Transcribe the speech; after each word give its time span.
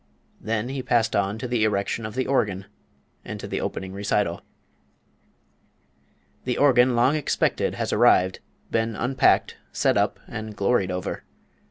Then 0.39 0.69
he 0.69 0.81
passed 0.81 1.15
on 1.15 1.37
to 1.37 1.47
the 1.47 1.63
erection 1.63 2.07
of 2.07 2.15
the 2.15 2.25
organ, 2.25 2.65
and 3.23 3.39
to 3.39 3.47
the 3.47 3.61
opening 3.61 3.93
recital. 3.93 4.41
"The 6.43 6.57
organ 6.57 6.95
long 6.95 7.15
expected 7.15 7.75
has 7.75 7.93
arrived, 7.93 8.39
been 8.71 8.95
unpacked, 8.95 9.57
set 9.71 9.97
up, 9.97 10.19
and 10.27 10.55
gloried 10.55 10.89
over. 10.89 11.23